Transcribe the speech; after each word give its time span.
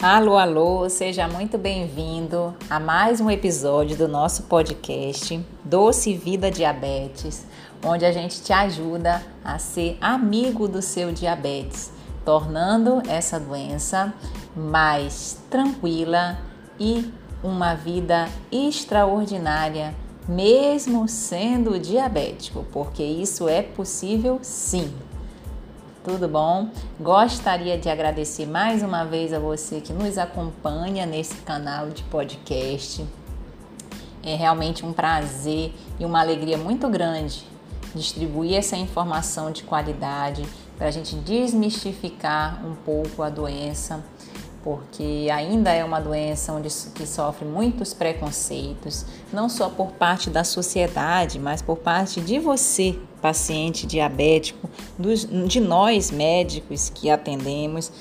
Alô, 0.00 0.38
alô, 0.38 0.88
seja 0.88 1.26
muito 1.26 1.58
bem-vindo 1.58 2.54
a 2.70 2.78
mais 2.78 3.20
um 3.20 3.28
episódio 3.28 3.96
do 3.96 4.06
nosso 4.06 4.44
podcast 4.44 5.44
Doce 5.64 6.14
Vida 6.14 6.52
Diabetes, 6.52 7.44
onde 7.84 8.04
a 8.04 8.12
gente 8.12 8.40
te 8.40 8.52
ajuda 8.52 9.20
a 9.44 9.58
ser 9.58 9.98
amigo 10.00 10.68
do 10.68 10.80
seu 10.80 11.10
diabetes, 11.10 11.90
tornando 12.24 13.02
essa 13.08 13.40
doença 13.40 14.14
mais 14.54 15.36
tranquila 15.50 16.38
e 16.78 17.12
uma 17.42 17.74
vida 17.74 18.28
extraordinária, 18.52 19.92
mesmo 20.28 21.08
sendo 21.08 21.76
diabético, 21.76 22.64
porque 22.70 23.02
isso 23.02 23.48
é 23.48 23.62
possível 23.62 24.38
sim 24.42 24.94
tudo 26.04 26.28
bom? 26.28 26.68
Gostaria 27.00 27.76
de 27.76 27.88
agradecer 27.88 28.46
mais 28.46 28.82
uma 28.82 29.04
vez 29.04 29.32
a 29.32 29.38
você 29.38 29.80
que 29.80 29.92
nos 29.92 30.16
acompanha 30.16 31.04
nesse 31.04 31.34
canal 31.36 31.90
de 31.90 32.02
podcast. 32.04 33.04
É 34.22 34.34
realmente 34.34 34.84
um 34.84 34.92
prazer 34.92 35.72
e 35.98 36.04
uma 36.04 36.20
alegria 36.20 36.56
muito 36.56 36.88
grande 36.88 37.44
distribuir 37.94 38.54
essa 38.54 38.76
informação 38.76 39.50
de 39.50 39.62
qualidade 39.62 40.44
para 40.76 40.88
a 40.88 40.90
gente 40.90 41.16
desmistificar 41.16 42.64
um 42.64 42.74
pouco 42.74 43.22
a 43.22 43.30
doença, 43.30 44.04
porque 44.62 45.28
ainda 45.32 45.72
é 45.72 45.84
uma 45.84 46.00
doença 46.00 46.52
onde, 46.52 46.68
que 46.94 47.06
sofre 47.06 47.44
muitos 47.44 47.94
preconceitos, 47.94 49.06
não 49.32 49.48
só 49.48 49.68
por 49.68 49.92
parte 49.92 50.28
da 50.30 50.44
sociedade, 50.44 51.38
mas 51.38 51.62
por 51.62 51.78
parte 51.78 52.20
de 52.20 52.38
você, 52.38 52.98
paciente 53.22 53.86
diabético, 53.86 54.68
dos, 54.98 55.26
de 55.46 55.60
nós 55.60 56.10
médicos 56.10 56.90
que 56.94 57.08
atendemos. 57.08 57.92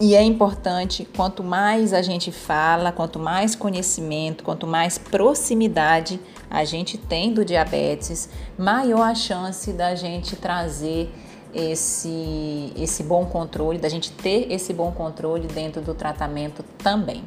E 0.00 0.14
é 0.14 0.22
importante, 0.22 1.06
quanto 1.16 1.44
mais 1.44 1.92
a 1.92 2.02
gente 2.02 2.32
fala, 2.32 2.90
quanto 2.90 3.18
mais 3.18 3.54
conhecimento, 3.54 4.42
quanto 4.42 4.66
mais 4.66 4.98
proximidade 4.98 6.18
a 6.50 6.64
gente 6.64 6.98
tem 6.98 7.32
do 7.32 7.44
diabetes, 7.44 8.28
maior 8.58 9.02
a 9.02 9.14
chance 9.14 9.72
da 9.72 9.94
gente 9.94 10.36
trazer 10.36 11.10
esse, 11.54 12.72
esse 12.76 13.02
bom 13.02 13.26
controle, 13.26 13.78
da 13.78 13.88
gente 13.88 14.12
ter 14.12 14.50
esse 14.52 14.72
bom 14.72 14.92
controle 14.92 15.46
dentro 15.46 15.80
do 15.80 15.94
tratamento 15.94 16.64
também. 16.78 17.24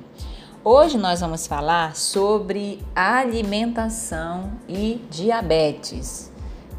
Hoje 0.64 0.98
nós 0.98 1.20
vamos 1.20 1.46
falar 1.46 1.96
sobre 1.96 2.80
alimentação 2.96 4.52
e 4.68 5.00
diabetes. 5.12 6.32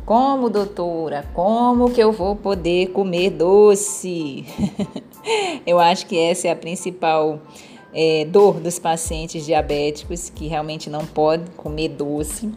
Como, 0.05 0.51
doutora, 0.51 1.25
como 1.35 1.91
que 1.91 2.01
eu 2.01 2.13
vou 2.13 2.35
poder 2.35 2.89
comer 2.89 3.31
doce? 3.31 4.45
eu 5.67 5.79
acho 5.79 6.07
que 6.07 6.19
essa 6.19 6.49
é 6.49 6.51
a 6.51 6.57
principal 6.57 7.41
é, 7.95 8.25
dor 8.25 8.61
dos 8.61 8.79
pacientes 8.79 9.47
diabéticos 9.47 10.31
que 10.31 10.47
realmente 10.47 10.91
não 10.91 11.07
podem 11.07 11.47
comer 11.57 11.89
doce. 11.89 12.53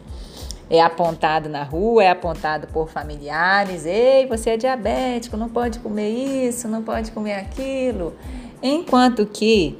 É 0.70 0.80
apontado 0.80 1.48
na 1.48 1.64
rua, 1.64 2.04
é 2.04 2.08
apontado 2.08 2.68
por 2.68 2.88
familiares: 2.88 3.84
ei, 3.84 4.26
você 4.26 4.50
é 4.50 4.56
diabético, 4.56 5.36
não 5.36 5.48
pode 5.48 5.80
comer 5.80 6.08
isso, 6.08 6.68
não 6.68 6.82
pode 6.82 7.10
comer 7.10 7.34
aquilo. 7.34 8.14
Enquanto 8.62 9.26
que 9.26 9.76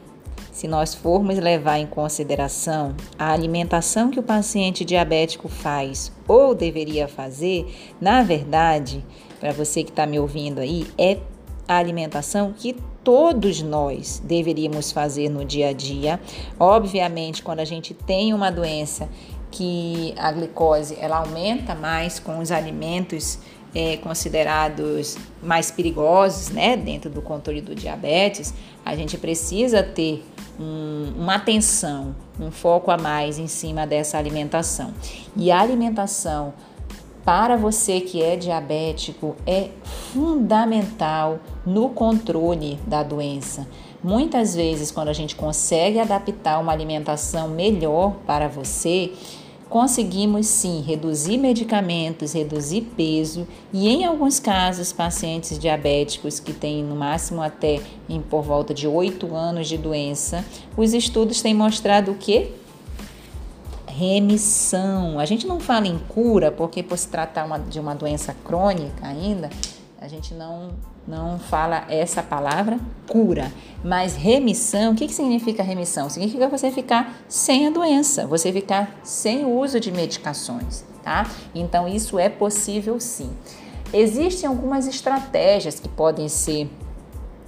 se 0.50 0.66
nós 0.68 0.94
formos 0.94 1.38
levar 1.38 1.78
em 1.78 1.86
consideração 1.86 2.94
a 3.18 3.32
alimentação 3.32 4.10
que 4.10 4.18
o 4.20 4.22
paciente 4.22 4.84
diabético 4.84 5.48
faz 5.48 6.12
ou 6.28 6.54
deveria 6.54 7.08
fazer, 7.08 7.72
na 8.00 8.22
verdade, 8.22 9.04
para 9.38 9.52
você 9.52 9.82
que 9.82 9.90
está 9.90 10.04
me 10.04 10.18
ouvindo 10.18 10.58
aí, 10.58 10.86
é 10.98 11.18
a 11.66 11.76
alimentação 11.76 12.52
que 12.52 12.76
todos 13.02 13.62
nós 13.62 14.20
deveríamos 14.24 14.92
fazer 14.92 15.28
no 15.28 15.44
dia 15.44 15.68
a 15.68 15.72
dia. 15.72 16.20
Obviamente, 16.58 17.42
quando 17.42 17.60
a 17.60 17.64
gente 17.64 17.94
tem 17.94 18.34
uma 18.34 18.50
doença 18.50 19.08
que 19.50 20.14
a 20.16 20.30
glicose 20.32 20.96
ela 21.00 21.18
aumenta 21.18 21.74
mais 21.74 22.18
com 22.18 22.38
os 22.38 22.52
alimentos 22.52 23.38
é, 23.74 23.96
considerados 23.98 25.16
mais 25.42 25.70
perigosos, 25.70 26.50
né, 26.50 26.76
dentro 26.76 27.08
do 27.08 27.22
controle 27.22 27.60
do 27.60 27.74
diabetes, 27.74 28.52
a 28.84 28.96
gente 28.96 29.16
precisa 29.16 29.82
ter 29.82 30.24
um, 30.58 31.12
uma 31.16 31.36
atenção, 31.36 32.14
um 32.38 32.50
foco 32.50 32.90
a 32.90 32.98
mais 32.98 33.38
em 33.38 33.46
cima 33.46 33.86
dessa 33.86 34.18
alimentação. 34.18 34.92
E 35.36 35.50
a 35.50 35.60
alimentação 35.60 36.52
para 37.24 37.56
você 37.56 38.00
que 38.00 38.22
é 38.22 38.36
diabético 38.36 39.36
é 39.46 39.68
fundamental 40.12 41.38
no 41.64 41.90
controle 41.90 42.78
da 42.86 43.02
doença. 43.02 43.66
Muitas 44.02 44.54
vezes, 44.54 44.90
quando 44.90 45.08
a 45.08 45.12
gente 45.12 45.36
consegue 45.36 45.98
adaptar 45.98 46.58
uma 46.58 46.72
alimentação 46.72 47.48
melhor 47.48 48.14
para 48.26 48.48
você, 48.48 49.12
conseguimos 49.70 50.48
sim 50.48 50.82
reduzir 50.82 51.38
medicamentos, 51.38 52.32
reduzir 52.32 52.82
peso 52.96 53.46
e 53.72 53.88
em 53.88 54.04
alguns 54.04 54.40
casos 54.40 54.92
pacientes 54.92 55.56
diabéticos 55.56 56.40
que 56.40 56.52
têm 56.52 56.82
no 56.82 56.96
máximo 56.96 57.40
até 57.40 57.80
em 58.08 58.20
por 58.20 58.42
volta 58.42 58.74
de 58.74 58.88
8 58.88 59.32
anos 59.32 59.68
de 59.68 59.78
doença, 59.78 60.44
os 60.76 60.92
estudos 60.92 61.40
têm 61.40 61.54
mostrado 61.54 62.10
o 62.10 62.16
que 62.16 62.52
remissão. 63.86 65.20
A 65.20 65.24
gente 65.24 65.46
não 65.46 65.60
fala 65.60 65.86
em 65.86 65.98
cura 65.98 66.50
porque 66.50 66.82
por 66.82 66.98
se 66.98 67.06
tratar 67.06 67.44
uma, 67.44 67.58
de 67.58 67.78
uma 67.78 67.94
doença 67.94 68.34
crônica 68.44 69.06
ainda, 69.06 69.50
a 70.00 70.08
gente 70.08 70.34
não 70.34 70.70
não 71.10 71.40
fala 71.40 71.84
essa 71.88 72.22
palavra 72.22 72.78
cura, 73.08 73.52
mas 73.82 74.14
remissão, 74.14 74.92
o 74.92 74.94
que, 74.94 75.08
que 75.08 75.12
significa 75.12 75.60
remissão? 75.60 76.08
Significa 76.08 76.48
você 76.48 76.70
ficar 76.70 77.16
sem 77.28 77.66
a 77.66 77.70
doença, 77.70 78.28
você 78.28 78.52
ficar 78.52 79.00
sem 79.02 79.44
o 79.44 79.58
uso 79.58 79.80
de 79.80 79.90
medicações, 79.90 80.84
tá? 81.02 81.28
Então 81.52 81.88
isso 81.88 82.16
é 82.16 82.28
possível 82.28 83.00
sim. 83.00 83.30
Existem 83.92 84.48
algumas 84.48 84.86
estratégias 84.86 85.80
que 85.80 85.88
podem 85.88 86.28
ser 86.28 86.70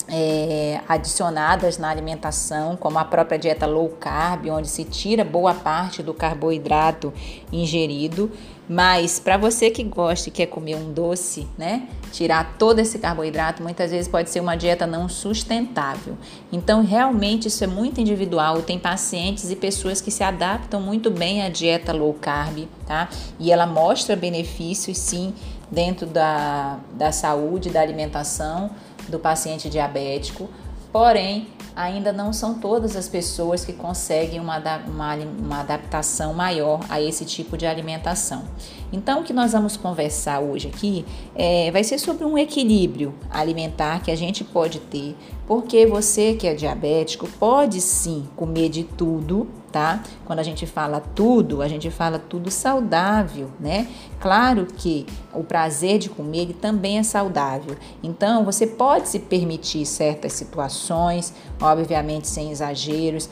é, 0.08 0.80
adicionadas 0.88 1.78
na 1.78 1.88
alimentação, 1.88 2.76
como 2.76 2.98
a 2.98 3.04
própria 3.04 3.38
dieta 3.38 3.64
low 3.66 3.88
carb, 3.88 4.48
onde 4.48 4.68
se 4.68 4.84
tira 4.84 5.24
boa 5.24 5.54
parte 5.54 6.02
do 6.02 6.12
carboidrato 6.12 7.14
ingerido. 7.52 8.30
Mas 8.68 9.18
para 9.18 9.36
você 9.36 9.70
que 9.70 9.82
gosta 9.82 10.28
e 10.28 10.32
quer 10.32 10.46
comer 10.46 10.76
um 10.76 10.92
doce, 10.92 11.46
né, 11.58 11.88
tirar 12.12 12.56
todo 12.58 12.78
esse 12.78 12.98
carboidrato, 12.98 13.62
muitas 13.62 13.90
vezes 13.90 14.06
pode 14.06 14.30
ser 14.30 14.40
uma 14.40 14.54
dieta 14.54 14.86
não 14.86 15.08
sustentável. 15.08 16.16
Então, 16.52 16.84
realmente 16.84 17.48
isso 17.48 17.64
é 17.64 17.66
muito 17.66 18.00
individual. 18.00 18.62
Tem 18.62 18.78
pacientes 18.78 19.50
e 19.50 19.56
pessoas 19.56 20.00
que 20.00 20.10
se 20.10 20.22
adaptam 20.22 20.80
muito 20.80 21.10
bem 21.10 21.42
à 21.42 21.48
dieta 21.48 21.92
low 21.92 22.14
carb, 22.14 22.68
tá? 22.86 23.08
E 23.38 23.50
ela 23.50 23.66
mostra 23.66 24.14
benefícios 24.14 24.96
sim 24.98 25.34
dentro 25.70 26.06
da, 26.06 26.78
da 26.92 27.10
saúde, 27.10 27.70
da 27.70 27.80
alimentação 27.80 28.70
do 29.08 29.18
paciente 29.18 29.68
diabético, 29.68 30.48
porém, 30.92 31.48
ainda 31.75 32.12
não 32.12 32.32
são 32.32 32.54
todas 32.54 32.94
as 32.97 33.08
pessoas 33.08 33.64
que 33.64 33.72
conseguem 33.72 34.38
uma, 34.38 34.58
uma, 34.86 35.14
uma, 35.14 35.60
adaptação 35.60 36.34
maior 36.34 36.80
a 36.88 37.00
esse 37.00 37.25
tipo 37.25 37.56
de 37.56 37.66
alimentação. 37.66 38.44
Então, 38.92 39.20
o 39.20 39.25
que 39.25 39.32
nós 39.32 39.52
vamos 39.52 39.76
conversar 39.76 40.41
hoje 40.41 40.69
aqui 40.69 41.04
é, 41.34 41.70
vai 41.70 41.82
ser 41.82 41.98
sobre 41.98 42.26
um 42.26 42.36
equilíbrio 42.36 43.14
alimentar 43.31 44.02
que 44.02 44.10
a 44.10 44.16
gente 44.16 44.44
pode 44.44 44.81
ter, 44.81 45.16
porque 45.47 45.86
você 45.86 46.34
que 46.34 46.47
é 46.47 46.54
diabético 46.54 47.26
pode 47.38 47.81
sim 47.81 48.28
comer 48.36 48.69
de 48.69 48.84
tudo, 48.84 49.48
tá? 49.72 50.02
Quando 50.26 50.38
a 50.38 50.42
gente 50.42 50.66
fala 50.66 51.00
tudo, 51.00 51.62
a 51.62 51.68
gente 51.68 51.90
fala 51.90 52.18
tudo 52.18 52.50
saudável, 52.50 53.50
né? 53.58 53.88
Claro 54.20 54.66
que 54.66 55.06
o 55.32 55.42
prazer 55.42 55.98
de 55.98 56.10
comer 56.10 56.42
ele 56.42 56.54
também 56.54 56.98
é 56.98 57.02
saudável. 57.02 57.76
Então, 58.02 58.44
você 58.44 58.66
pode 58.66 59.08
se 59.08 59.19
permitir 59.19 59.86
certas 59.86 60.34
situações, 60.34 61.32
obviamente 61.60 62.28
sem 62.28 62.50
exageros, 62.50 63.28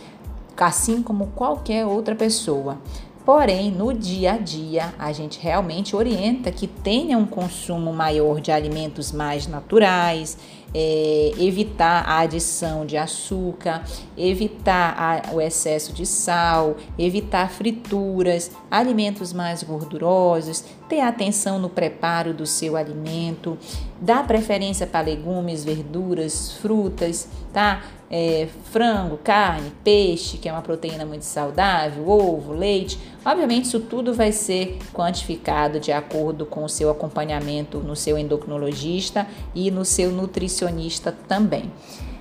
assim 0.56 1.02
como 1.02 1.28
qualquer 1.28 1.86
outra 1.86 2.14
pessoa. 2.14 2.78
Porém, 3.24 3.70
no 3.70 3.92
dia 3.92 4.32
a 4.32 4.38
dia, 4.38 4.94
a 4.98 5.12
gente 5.12 5.38
realmente 5.38 5.94
orienta 5.94 6.50
que 6.50 6.66
tenha 6.66 7.18
um 7.18 7.26
consumo 7.26 7.92
maior 7.92 8.40
de 8.40 8.50
alimentos 8.50 9.12
mais 9.12 9.46
naturais, 9.46 10.38
é, 10.74 11.32
evitar 11.38 12.04
a 12.08 12.20
adição 12.20 12.86
de 12.86 12.96
açúcar, 12.96 13.84
evitar 14.16 14.94
a, 14.96 15.34
o 15.34 15.40
excesso 15.40 15.92
de 15.92 16.06
sal, 16.06 16.76
evitar 16.98 17.50
frituras, 17.50 18.50
alimentos 18.70 19.32
mais 19.32 19.62
gordurosos, 19.62 20.64
ter 20.88 21.00
atenção 21.00 21.58
no 21.58 21.68
preparo 21.68 22.32
do 22.32 22.46
seu 22.46 22.76
alimento, 22.76 23.58
dar 24.00 24.26
preferência 24.26 24.86
para 24.86 25.06
legumes, 25.06 25.64
verduras, 25.64 26.52
frutas, 26.52 27.28
tá? 27.52 27.82
É, 28.10 28.48
frango, 28.64 29.18
carne, 29.18 29.70
peixe, 29.84 30.36
que 30.36 30.48
é 30.48 30.52
uma 30.52 30.62
proteína 30.62 31.06
muito 31.06 31.22
saudável, 31.22 32.08
ovo, 32.08 32.52
leite. 32.52 32.98
Obviamente, 33.24 33.66
isso 33.66 33.78
tudo 33.78 34.12
vai 34.12 34.32
ser 34.32 34.78
quantificado 34.92 35.78
de 35.78 35.92
acordo 35.92 36.44
com 36.44 36.64
o 36.64 36.68
seu 36.68 36.90
acompanhamento 36.90 37.78
no 37.78 37.94
seu 37.94 38.18
endocrinologista 38.18 39.28
e 39.54 39.70
no 39.70 39.84
seu 39.84 40.10
nutricionista 40.10 41.14
também. 41.28 41.70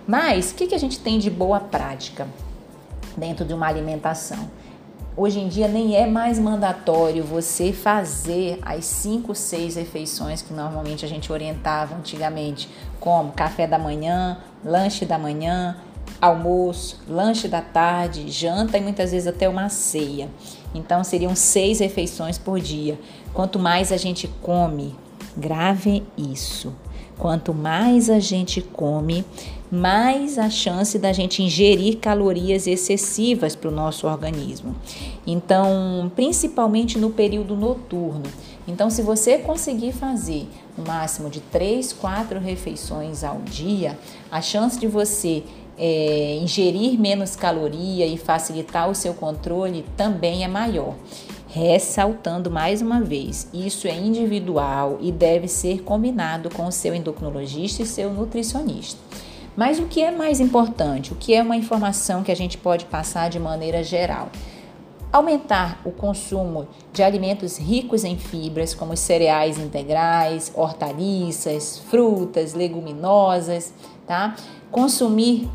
Mas 0.08 0.52
o 0.52 0.56
que, 0.56 0.68
que 0.68 0.76
a 0.76 0.80
gente 0.80 1.00
tem 1.00 1.18
de 1.18 1.30
boa 1.30 1.60
prática 1.60 2.28
dentro 3.18 3.44
de 3.44 3.54
uma 3.54 3.68
alimentação? 3.68 4.50
Hoje 5.22 5.40
em 5.40 5.50
dia 5.50 5.68
nem 5.68 5.98
é 5.98 6.08
mais 6.08 6.40
mandatório 6.40 7.24
você 7.24 7.74
fazer 7.74 8.58
as 8.62 8.86
5, 8.86 9.36
6 9.36 9.76
refeições 9.76 10.42
que 10.42 10.54
normalmente 10.54 11.04
a 11.04 11.10
gente 11.10 11.30
orientava 11.30 11.96
antigamente, 11.96 12.70
como 13.02 13.34
café 13.34 13.68
da 13.68 13.78
manhã, 13.78 14.38
lanche 14.64 15.06
da 15.06 15.18
manhã, 15.18 15.78
almoço, 16.22 17.00
lanche 17.08 17.48
da 17.48 17.62
tarde, 17.62 18.30
janta 18.30 18.78
e 18.78 18.82
muitas 18.82 19.12
vezes 19.12 19.28
até 19.28 19.48
uma 19.48 19.70
ceia. 19.70 20.30
Então 20.74 21.04
seriam 21.04 21.36
seis 21.36 21.80
refeições 21.80 22.38
por 22.38 22.60
dia. 22.60 23.00
Quanto 23.34 23.58
mais 23.60 23.92
a 23.92 23.98
gente 23.98 24.28
come, 24.42 24.96
grave 25.36 26.04
isso. 26.18 26.74
Quanto 27.18 27.54
mais 27.54 28.10
a 28.10 28.20
gente 28.20 28.62
come, 28.62 29.26
mais 29.70 30.40
a 30.40 30.50
chance 30.50 30.98
da 30.98 31.12
gente 31.12 31.44
ingerir 31.44 31.98
calorias 31.98 32.66
excessivas 32.66 33.56
para 33.58 33.70
o 33.70 33.74
nosso 33.74 34.08
organismo. 34.08 34.74
Então, 35.28 36.10
principalmente 36.16 36.98
no 36.98 37.10
período 37.10 37.58
noturno. 37.58 38.24
Então, 38.70 38.88
se 38.88 39.02
você 39.02 39.40
conseguir 39.40 39.92
fazer 39.92 40.48
um 40.78 40.84
máximo 40.88 41.28
de 41.28 41.40
3, 41.40 41.92
4 41.92 42.40
refeições 42.40 43.24
ao 43.24 43.40
dia, 43.40 43.98
a 44.32 44.42
chance 44.42 44.80
de 44.80 44.86
você 44.86 45.44
é, 45.76 46.38
ingerir 46.40 47.00
menos 47.00 47.36
caloria 47.36 48.06
e 48.06 48.16
facilitar 48.16 48.88
o 48.88 48.94
seu 48.94 49.16
controle 49.16 49.84
também 49.98 50.44
é 50.44 50.48
maior. 50.48 50.94
Ressaltando 51.48 52.52
mais 52.52 52.80
uma 52.80 53.02
vez, 53.02 53.50
isso 53.52 53.88
é 53.88 53.98
individual 53.98 55.00
e 55.02 55.12
deve 55.12 55.48
ser 55.48 55.82
combinado 55.82 56.52
com 56.52 56.68
o 56.68 56.72
seu 56.72 56.94
endocrinologista 56.94 57.82
e 57.82 57.88
seu 57.88 58.14
nutricionista. 58.14 59.00
Mas 59.58 59.80
o 59.80 59.88
que 59.88 60.04
é 60.04 60.12
mais 60.12 60.40
importante? 60.40 61.12
O 61.12 61.16
que 61.16 61.34
é 61.34 61.42
uma 61.42 61.58
informação 61.58 62.22
que 62.22 62.32
a 62.32 62.36
gente 62.36 62.56
pode 62.56 62.86
passar 62.86 63.32
de 63.32 63.40
maneira 63.40 63.84
geral? 63.84 64.30
Aumentar 65.12 65.82
o 65.84 65.92
consumo 65.92 66.68
de 66.94 67.02
alimentos 67.02 67.58
ricos 67.58 68.04
em 68.04 68.16
fibras, 68.16 68.76
como 68.76 68.96
cereais 68.96 69.58
integrais, 69.58 70.52
hortaliças, 70.56 71.80
frutas, 71.90 72.54
leguminosas, 72.54 73.74
tá? 74.06 74.36
Consumir 74.70 75.50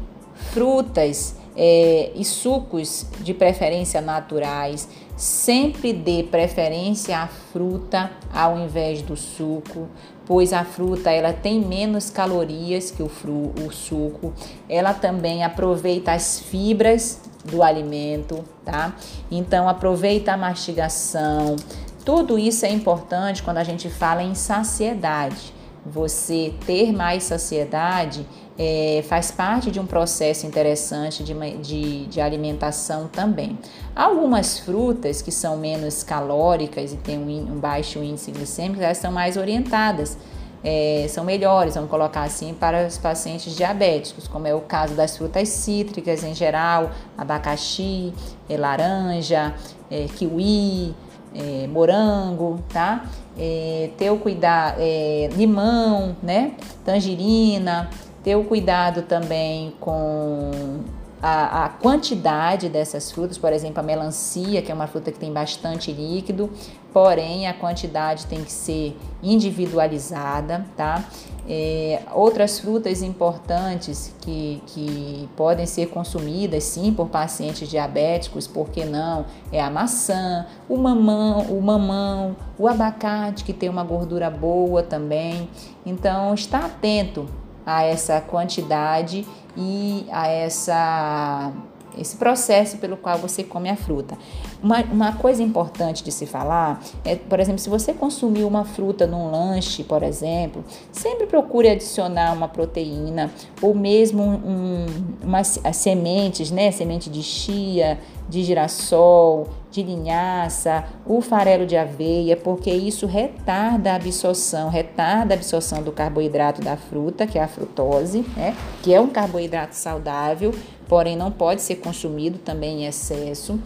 frutas 0.53 1.37
é, 1.57 2.11
e 2.17 2.25
sucos 2.25 3.07
de 3.21 3.33
preferência 3.33 4.01
naturais. 4.01 4.89
Sempre 5.17 5.93
dê 5.93 6.25
preferência 6.25 7.19
à 7.19 7.29
fruta 7.29 8.11
ao 8.33 8.59
invés 8.59 9.03
do 9.03 9.17
suco, 9.17 9.89
pois 10.27 10.53
a 10.53 10.65
fruta 10.65 11.13
ela 11.13 11.33
tem 11.33 11.61
menos 11.61 12.11
calorias 12.11 12.91
que 12.91 13.05
o, 13.05 13.09
fru, 13.09 13.53
o 13.65 13.73
suco. 13.73 14.33
Ela 14.69 14.93
também 14.93 15.45
aproveita 15.45 16.11
as 16.11 16.41
fibras 16.41 17.21
do 17.45 17.63
alimento, 17.63 18.45
tá? 18.65 18.95
Então 19.31 19.69
aproveita 19.69 20.33
a 20.33 20.37
mastigação. 20.37 21.57
Tudo 22.05 22.39
isso 22.39 22.67
é 22.67 22.71
importante 22.71 23.43
quando 23.43 23.59
a 23.59 23.65
gente 23.65 23.89
fala 23.89 24.23
em 24.23 24.35
saciedade. 24.35 25.55
Você 25.87 26.55
ter 26.67 26.93
mais 26.93 27.25
saciedade 27.25 28.27
é, 28.59 29.05
faz 29.07 29.31
parte 29.31 29.71
de 29.71 29.81
um 29.81 29.87
processo 29.87 30.47
interessante 30.47 31.25
de, 31.25 31.35
de, 31.59 32.07
de, 32.07 32.21
alimentação 32.21 33.09
também. 33.09 33.59
Algumas 33.95 34.59
frutas 34.59 35.21
que 35.21 35.33
são 35.33 35.57
menos 35.57 36.03
calóricas 36.03 36.93
e 36.93 36.97
têm 36.97 37.19
um, 37.19 37.55
um 37.55 37.59
baixo 37.59 38.03
índice 38.03 38.31
glicêmico, 38.31 38.83
elas 38.83 38.99
são 38.99 39.11
mais 39.11 39.37
orientadas, 39.37 40.17
é, 40.65 41.07
são 41.09 41.25
melhores, 41.25 41.75
vamos 41.75 41.91
colocar 41.91 42.23
assim, 42.23 42.55
para 42.55 42.87
os 42.87 42.97
pacientes 42.97 43.55
diabéticos, 43.55 44.27
como 44.27 44.47
é 44.47 44.55
o 44.55 44.63
caso 44.63 44.95
das 44.95 45.17
frutas 45.17 45.49
cítricas 45.51 46.25
em 46.25 46.35
geral, 46.35 46.91
abacaxi, 47.19 48.15
é, 48.49 48.57
laranja, 48.57 49.55
é, 49.91 50.07
kiwi, 50.07 50.95
é, 51.35 51.67
morango, 51.67 52.61
tá? 52.73 53.05
É, 53.39 53.91
ter 53.99 54.11
o 54.11 54.17
cuidado, 54.17 54.77
é, 54.79 55.29
limão, 55.37 56.17
né? 56.23 56.53
Tangerina, 56.85 57.91
ter 58.23 58.37
o 58.37 58.45
cuidado 58.45 59.03
também 59.03 59.75
com 59.79 60.81
a, 61.27 61.65
a, 61.65 61.69
quantidade 61.71 62.69
dessas 62.69 63.11
frutas, 63.11 63.39
por 63.39 63.51
exemplo, 63.51 63.81
a 63.81 63.83
melancia, 63.83 64.61
que 64.61 64.71
é 64.71 64.75
uma 64.75 64.87
fruta 64.87 65.11
que 65.11 65.19
tem 65.19 65.33
bastante 65.33 65.91
líquido, 65.91 66.51
porém 66.93 67.47
a 67.47 67.55
quantidade 67.55 68.27
tem 68.27 68.45
que 68.45 68.53
ser 68.53 68.95
individualizada, 69.23 70.67
tá? 70.77 71.03
É, 71.49 72.03
outras 72.13 72.59
frutas 72.59 73.01
importantes 73.01 74.15
que, 74.21 74.63
que 74.67 75.27
podem 75.35 75.65
ser 75.65 75.87
consumidas 75.87 76.65
sim 76.65 76.93
por 76.93 77.09
pacientes 77.09 77.71
diabéticos, 77.71 78.47
por 78.47 78.69
que 78.69 78.85
não? 78.85 79.25
É 79.51 79.63
a 79.63 79.71
maçã, 79.71 80.45
o 80.69 80.77
mamão, 80.77 81.41
o 81.45 81.63
mamão, 81.63 82.37
o 82.59 82.69
abacate 82.69 83.45
que 83.45 83.55
tem 83.55 83.71
uma 83.71 83.83
gordura 83.83 84.29
boa 84.29 84.83
também. 84.83 85.49
Então, 85.87 86.35
está 86.35 86.67
atento 86.67 87.27
a 87.65 87.83
essa 87.83 88.21
quantidade 88.21 89.27
e 89.57 90.07
a 90.11 90.29
essa 90.29 91.53
esse 91.99 92.17
processo 92.17 92.79
pelo 92.79 92.97
qual 92.97 93.19
você 93.19 93.43
come 93.43 93.69
a 93.69 93.77
fruta. 93.77 94.17
Uma, 94.63 94.83
uma 94.85 95.13
coisa 95.13 95.43
importante 95.43 96.03
de 96.03 96.11
se 96.11 96.27
falar 96.27 96.83
é, 97.05 97.17
por 97.17 97.41
exemplo, 97.41 97.59
se 97.59 97.69
você 97.69 97.93
consumiu 97.93 98.47
uma 98.47 98.65
fruta 98.65 99.07
num 99.07 99.31
lanche, 99.31 99.85
por 99.85 100.03
exemplo, 100.03 100.65
sempre 100.93 101.27
procure 101.27 101.69
adicionar 101.69 102.33
uma 102.33 102.49
proteína 102.49 103.31
ou 103.61 103.75
mesmo 103.75 104.23
um, 104.23 104.87
umas 105.23 105.61
sementes, 105.73 106.51
né? 106.51 106.71
Semente 106.71 107.11
de 107.11 107.23
chia, 107.23 107.99
de 108.29 108.43
girassol, 108.43 109.49
de 109.71 109.83
linhaça, 109.83 110.85
o 111.05 111.21
farelo 111.21 111.67
de 111.67 111.77
aveia, 111.77 112.37
porque 112.37 112.71
isso 112.71 113.07
retarda 113.07 113.93
a 113.93 113.97
absorção, 113.97 114.69
retarda 114.69 115.35
a 115.35 115.37
absorção 115.37 115.83
do 115.83 115.93
carboidrato 115.93 116.63
da 116.63 116.77
fruta, 116.77 117.27
que 117.27 117.39
é 117.39 117.43
a 117.43 117.49
frutose, 117.49 118.25
né? 118.37 118.57
Que 118.83 118.95
é 118.95 119.01
um 119.01 119.09
carboidrato 119.09 119.75
saudável, 119.75 120.55
porém 120.95 121.17
não 121.17 121.29
pode 121.29 121.61
ser 121.61 121.75
consumido 121.79 122.39
também 122.39 122.85
em 122.85 122.87
excesso 122.87 123.59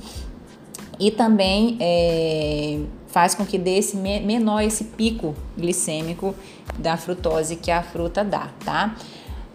e 0.99 1.11
também 1.11 1.77
é, 1.79 2.81
faz 3.09 3.35
com 3.35 3.45
que 3.45 3.59
dê 3.59 3.77
esse 3.77 3.99
menor 3.99 4.63
esse 4.63 4.85
pico 4.85 5.35
glicêmico 5.55 6.35
da 6.79 6.97
frutose 6.97 7.57
que 7.57 7.71
a 7.71 7.83
fruta 7.83 8.25
dá, 8.25 8.49
tá? 8.65 8.97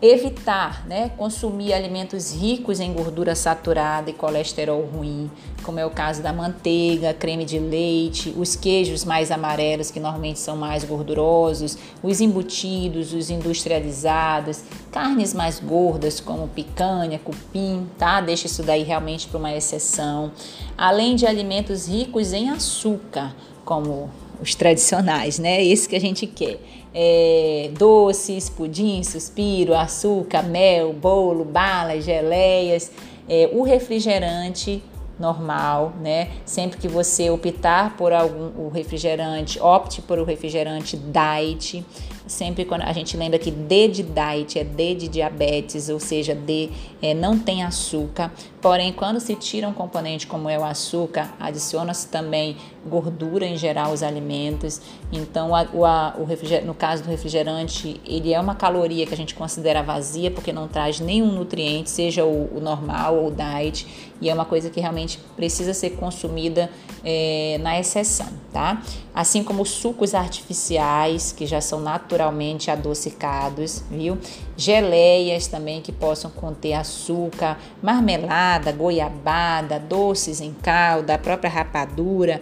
Evitar, 0.05 0.85
né, 0.85 1.07
consumir 1.15 1.71
alimentos 1.71 2.33
ricos 2.33 2.81
em 2.81 2.91
gordura 2.91 3.35
saturada 3.35 4.09
e 4.09 4.13
colesterol 4.13 4.81
ruim, 4.81 5.31
como 5.63 5.79
é 5.79 5.85
o 5.85 5.89
caso 5.89 6.21
da 6.21 6.33
manteiga, 6.33 7.13
creme 7.13 7.45
de 7.45 7.57
leite, 7.57 8.35
os 8.37 8.53
queijos 8.53 9.05
mais 9.05 9.31
amarelos, 9.31 9.91
que 9.91 10.01
normalmente 10.01 10.39
são 10.39 10.57
mais 10.57 10.83
gordurosos, 10.83 11.77
os 12.03 12.19
embutidos, 12.19 13.13
os 13.13 13.29
industrializados, 13.29 14.65
carnes 14.91 15.33
mais 15.33 15.61
gordas, 15.61 16.19
como 16.19 16.49
picanha, 16.49 17.17
cupim, 17.17 17.87
tá? 17.97 18.19
Deixa 18.19 18.47
isso 18.47 18.61
daí 18.61 18.83
realmente 18.83 19.29
para 19.29 19.39
uma 19.39 19.55
exceção. 19.55 20.33
Além 20.77 21.15
de 21.15 21.25
alimentos 21.25 21.87
ricos 21.87 22.33
em 22.33 22.49
açúcar, 22.49 23.33
como 23.63 24.09
os 24.43 24.53
tradicionais, 24.53 25.39
né? 25.39 25.63
Esse 25.63 25.87
que 25.87 25.95
a 25.95 25.99
gente 25.99 26.27
quer. 26.27 26.59
É, 26.93 27.71
doces, 27.77 28.49
pudim, 28.49 29.01
suspiro, 29.01 29.73
açúcar, 29.73 30.43
mel, 30.43 30.93
bolo, 30.93 31.43
balas, 31.43 32.03
geleias, 32.03 32.91
é, 33.27 33.49
o 33.51 33.63
refrigerante 33.63 34.83
normal, 35.19 35.93
né? 36.01 36.29
Sempre 36.45 36.77
que 36.77 36.87
você 36.87 37.29
optar 37.29 37.95
por 37.97 38.11
algum 38.11 38.65
o 38.65 38.69
refrigerante, 38.69 39.59
opte 39.59 40.01
por 40.01 40.19
o 40.19 40.23
refrigerante 40.23 40.97
diet. 40.97 41.83
Sempre 42.25 42.63
quando 42.65 42.83
a 42.83 42.93
gente 42.93 43.17
lembra 43.17 43.37
que 43.37 43.51
D 43.51 43.87
de 43.87 44.03
diet 44.03 44.57
é 44.57 44.63
D 44.63 44.95
de 44.95 45.07
diabetes, 45.07 45.89
ou 45.89 45.99
seja, 45.99 46.33
D 46.33 46.69
é, 47.01 47.13
não 47.13 47.37
tem 47.37 47.63
açúcar. 47.63 48.31
Porém, 48.61 48.93
quando 48.93 49.19
se 49.19 49.35
tira 49.35 49.67
um 49.67 49.73
componente 49.73 50.25
como 50.25 50.49
é 50.49 50.57
o 50.57 50.63
açúcar, 50.63 51.33
adiciona-se 51.39 52.07
também 52.07 52.55
gordura 52.85 53.45
em 53.45 53.57
geral 53.57 53.91
aos 53.91 54.01
alimentos. 54.01 54.81
Então, 55.11 55.53
a, 55.53 55.67
o, 55.73 55.85
a, 55.85 56.15
o 56.17 56.65
no 56.65 56.73
caso 56.73 57.03
do 57.03 57.09
refrigerante, 57.09 57.99
ele 58.05 58.33
é 58.33 58.39
uma 58.39 58.55
caloria 58.55 59.05
que 59.05 59.13
a 59.13 59.17
gente 59.17 59.35
considera 59.35 59.81
vazia 59.81 60.31
porque 60.31 60.53
não 60.53 60.67
traz 60.67 60.99
nenhum 60.99 61.31
nutriente, 61.31 61.89
seja 61.89 62.23
o, 62.25 62.57
o 62.57 62.61
normal 62.61 63.17
ou 63.17 63.27
o 63.27 63.31
diet, 63.31 63.85
e 64.21 64.29
é 64.29 64.33
uma 64.33 64.45
coisa 64.45 64.69
que 64.69 64.79
realmente 64.79 65.19
precisa 65.35 65.73
ser 65.73 65.91
consumida 65.91 66.69
é, 67.03 67.57
na 67.61 67.77
exceção, 67.77 68.27
tá? 68.53 68.81
Assim 69.13 69.43
como 69.43 69.65
sucos 69.65 70.15
artificiais, 70.15 71.33
que 71.33 71.45
já 71.45 71.59
são 71.59 71.81
naturalmente 72.13 72.69
adocicados, 72.69 73.83
viu? 73.89 74.17
Geleias 74.55 75.47
também 75.47 75.81
que 75.81 75.91
possam 75.91 76.29
conter 76.29 76.73
açúcar, 76.73 77.57
marmelada, 77.81 78.71
goiabada, 78.71 79.79
doces 79.79 80.39
em 80.39 80.53
calda, 80.53 81.15
a 81.15 81.17
própria 81.17 81.49
rapadura. 81.49 82.39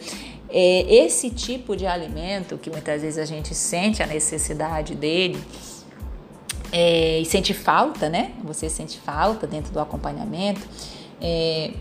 É, 0.50 0.82
esse 0.94 1.30
tipo 1.30 1.76
de 1.76 1.88
alimento 1.88 2.58
que 2.58 2.70
muitas 2.70 3.02
vezes 3.02 3.18
a 3.18 3.26
gente 3.26 3.56
sente 3.56 4.04
a 4.04 4.06
necessidade 4.06 4.94
dele, 4.94 5.42
é, 6.74 7.20
e 7.20 7.26
sente 7.26 7.54
falta, 7.54 8.10
né? 8.10 8.32
Você 8.44 8.70
sente 8.70 9.00
falta 9.00 9.48
dentro 9.48 9.72
do 9.72 9.80
acompanhamento, 9.80 10.62
é, 11.22 11.72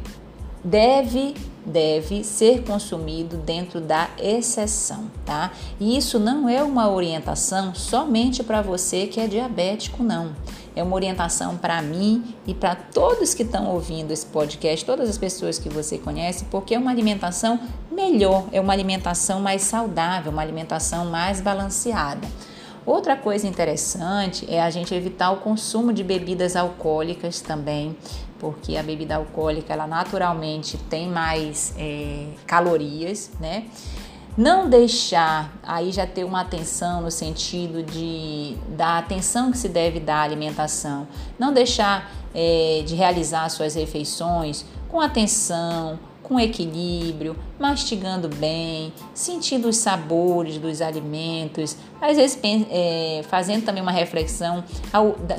deve 0.63 1.35
deve 1.65 2.25
ser 2.25 2.63
consumido 2.65 3.37
dentro 3.37 3.81
da 3.81 4.09
exceção, 4.19 5.11
tá? 5.25 5.53
E 5.79 5.97
isso 5.97 6.19
não 6.19 6.49
é 6.49 6.63
uma 6.63 6.91
orientação 6.91 7.75
somente 7.75 8.43
para 8.43 8.63
você 8.63 9.07
que 9.07 9.21
é 9.21 9.27
diabético, 9.27 10.03
não. 10.03 10.35
É 10.75 10.83
uma 10.83 10.95
orientação 10.95 11.57
para 11.57 11.83
mim 11.83 12.35
e 12.47 12.55
para 12.55 12.75
todos 12.75 13.35
que 13.35 13.43
estão 13.43 13.69
ouvindo 13.73 14.13
esse 14.13 14.25
podcast, 14.27 14.85
todas 14.85 15.09
as 15.09 15.19
pessoas 15.19 15.59
que 15.59 15.69
você 15.69 15.99
conhece, 15.99 16.45
porque 16.45 16.75
é 16.75 16.79
uma 16.79 16.91
alimentação 16.91 17.59
melhor, 17.91 18.45
é 18.53 18.61
uma 18.61 18.73
alimentação 18.73 19.41
mais 19.41 19.63
saudável, 19.63 20.31
uma 20.31 20.43
alimentação 20.43 21.07
mais 21.07 21.41
balanceada. 21.41 22.27
Outra 22.87 23.15
coisa 23.15 23.47
interessante 23.47 24.47
é 24.49 24.63
a 24.63 24.71
gente 24.71 24.95
evitar 24.95 25.33
o 25.33 25.37
consumo 25.39 25.93
de 25.93 26.03
bebidas 26.03 26.57
alcoólicas 26.57 27.41
também, 27.41 27.95
porque 28.41 28.77
a 28.77 28.83
bebida 28.83 29.17
alcoólica 29.17 29.73
ela 29.73 29.87
naturalmente 29.87 30.77
tem 30.89 31.09
mais 31.09 31.75
é, 31.79 32.27
calorias, 32.47 33.31
né? 33.39 33.67
Não 34.37 34.71
deixar 34.71 35.53
aí 35.63 35.93
já 35.93 36.07
ter 36.07 36.25
uma 36.25 36.41
atenção 36.41 37.03
no 37.03 37.11
sentido 37.11 37.83
de 37.83 38.57
da 38.69 38.99
atenção 38.99 39.51
que 39.51 39.59
se 39.59 39.69
deve 39.69 40.01
dar 40.01 40.21
à 40.21 40.23
alimentação, 40.23 41.07
não 41.39 41.53
deixar 41.53 42.11
é, 42.35 42.83
de 42.87 42.95
realizar 42.95 43.49
suas 43.51 43.75
refeições 43.75 44.65
com 44.89 45.01
atenção, 45.01 45.99
com 46.31 46.39
equilíbrio, 46.39 47.35
mastigando 47.59 48.29
bem, 48.29 48.93
sentindo 49.13 49.69
os 49.69 49.79
sabores 49.79 50.59
dos 50.59 50.81
alimentos, 50.81 51.77
às 52.01 52.17
vezes 52.17 52.39
é, 52.71 53.25
fazendo 53.29 53.65
também 53.65 53.83
uma 53.83 53.91
reflexão 53.91 54.63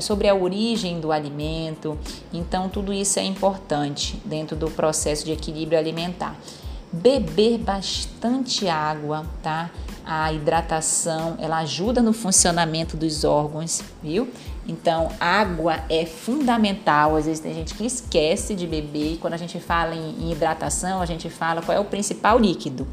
sobre 0.02 0.28
a 0.28 0.36
origem 0.36 1.00
do 1.00 1.14
alimento. 1.14 1.98
Então, 2.34 2.68
tudo 2.68 2.92
isso 2.92 3.18
é 3.20 3.24
importante 3.24 4.22
dentro 4.26 4.54
do 4.54 4.70
processo 4.70 5.24
de 5.24 5.32
equilíbrio 5.32 5.80
alimentar. 5.80 6.36
Beber 6.92 7.58
bastante 7.58 8.68
água, 8.68 9.26
tá? 9.42 9.70
A 10.06 10.34
hidratação, 10.34 11.38
ela 11.40 11.60
ajuda 11.60 12.02
no 12.02 12.12
funcionamento 12.12 12.98
dos 12.98 13.24
órgãos, 13.24 13.82
viu? 14.04 14.30
Então, 14.68 15.10
água 15.20 15.80
é 15.90 16.06
fundamental. 16.06 17.16
Às 17.16 17.26
vezes 17.26 17.40
tem 17.40 17.54
gente 17.54 17.74
que 17.76 17.86
esquece 17.86 18.54
de 18.56 18.68
beber. 18.68 19.18
Quando 19.20 19.34
a 19.34 19.38
gente 19.38 19.60
fala 19.60 19.96
em, 19.96 20.32
hidratação, 20.32 21.02
a 21.02 21.06
gente 21.06 21.30
fala 21.30 21.62
qual 21.62 21.78
é 21.78 21.80
o 21.80 21.86
principal 21.86 22.38
líquido: 22.38 22.88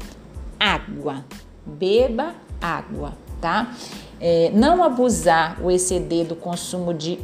água. 0.59 1.25
Beba 1.65 2.35
água, 2.61 3.13
tá? 3.39 3.75
É, 4.19 4.51
não 4.53 4.83
abusar 4.83 5.57
ou 5.61 5.69
exceder 5.69 6.25
do 6.25 6.35
consumo 6.35 6.93
de 6.93 7.19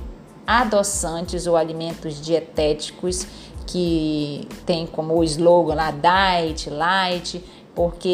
adoçantes 0.46 1.48
ou 1.48 1.58
alimentos 1.58 2.22
dietéticos 2.22 3.28
que 3.66 4.48
tem 4.66 4.86
como 4.86 5.24
slogan 5.24 5.76
lá 5.76 5.92
diet, 5.92 6.70
light, 6.70 7.44
porque 7.74 8.10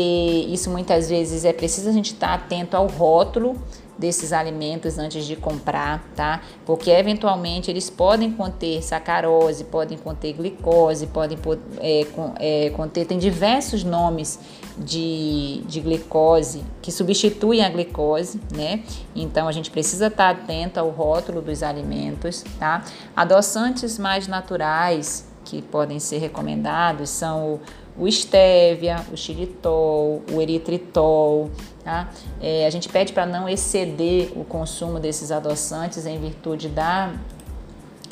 isso 0.49 0.69
muitas 0.69 1.09
vezes 1.09 1.45
é 1.45 1.53
preciso 1.53 1.89
a 1.89 1.91
gente 1.91 2.13
estar 2.13 2.27
tá 2.27 2.33
atento 2.33 2.75
ao 2.75 2.87
rótulo 2.87 3.55
desses 4.01 4.33
alimentos 4.33 4.97
antes 4.97 5.25
de 5.25 5.35
comprar, 5.35 6.03
tá? 6.15 6.41
Porque 6.65 6.89
eventualmente 6.89 7.69
eles 7.69 7.87
podem 7.87 8.31
conter 8.31 8.81
sacarose, 8.81 9.65
podem 9.65 9.95
conter 9.95 10.33
glicose, 10.33 11.05
podem 11.05 11.37
é, 11.79 12.07
é, 12.39 12.69
conter, 12.71 13.05
tem 13.05 13.19
diversos 13.19 13.83
nomes 13.83 14.39
de, 14.75 15.61
de 15.67 15.79
glicose 15.81 16.63
que 16.81 16.91
substituem 16.91 17.63
a 17.63 17.69
glicose, 17.69 18.41
né? 18.51 18.83
Então 19.15 19.47
a 19.47 19.51
gente 19.51 19.69
precisa 19.69 20.07
estar 20.07 20.31
atento 20.31 20.79
ao 20.79 20.89
rótulo 20.89 21.39
dos 21.39 21.61
alimentos, 21.61 22.43
tá? 22.57 22.83
Adoçantes 23.15 23.99
mais 23.99 24.27
naturais 24.27 25.30
que 25.43 25.61
podem 25.61 25.99
ser 25.99 26.19
recomendados 26.19 27.09
são 27.09 27.55
o 27.55 27.59
o 27.97 28.07
estévia, 28.07 29.05
o 29.11 29.17
xilitol, 29.17 30.23
o 30.31 30.41
eritritol. 30.41 31.49
Tá? 31.83 32.09
É, 32.41 32.65
a 32.65 32.69
gente 32.69 32.89
pede 32.89 33.13
para 33.13 33.25
não 33.25 33.49
exceder 33.49 34.31
o 34.35 34.43
consumo 34.43 34.99
desses 34.99 35.31
adoçantes 35.31 36.05
em 36.05 36.19
virtude 36.19 36.69
da, 36.69 37.13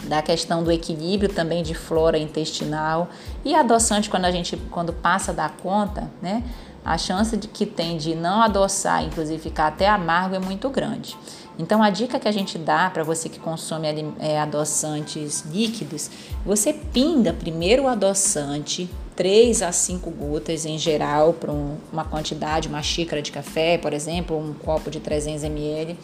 da 0.04 0.22
questão 0.22 0.64
do 0.64 0.72
equilíbrio 0.72 1.34
também 1.34 1.64
de 1.64 1.74
flora 1.74 2.18
intestinal. 2.18 3.10
E 3.46 3.56
adoçante, 3.56 4.10
quando 4.10 4.26
a 4.26 4.32
gente 4.32 4.58
quando 4.72 4.92
passa 4.92 5.32
da 5.32 5.50
conta, 5.50 6.10
né, 6.22 6.44
a 6.84 6.98
chance 6.98 7.36
de 7.36 7.48
que 7.48 7.66
tem 7.66 7.98
de 7.98 8.16
não 8.16 8.42
adoçar, 8.42 9.04
inclusive 9.04 9.40
ficar 9.40 9.68
até 9.68 9.88
amargo, 9.88 10.36
é 10.36 10.40
muito 10.40 10.70
grande. 10.70 11.18
Então, 11.58 11.84
a 11.84 11.90
dica 11.90 12.18
que 12.18 12.28
a 12.28 12.32
gente 12.32 12.58
dá 12.58 12.90
para 12.90 13.04
você 13.04 13.28
que 13.28 13.38
consome 13.38 13.88
é, 14.20 14.40
adoçantes 14.40 15.44
líquidos, 15.52 16.10
você 16.46 16.72
pinga 16.72 17.34
primeiro 17.34 17.84
o 17.84 17.88
adoçante 17.88 18.90
3 19.20 19.62
a 19.64 19.72
5 19.74 20.10
gotas 20.12 20.66
em 20.66 20.78
geral 20.78 21.34
para 21.34 21.52
um, 21.52 21.76
uma 21.92 22.06
quantidade, 22.06 22.70
uma 22.70 22.82
xícara 22.82 23.22
de 23.22 23.34
café, 23.34 23.78
por 23.78 23.92
exemplo, 23.92 24.38
um 24.38 24.54
copo 24.54 24.90
de 24.90 25.02
300 25.02 25.44
ml. 25.44 25.98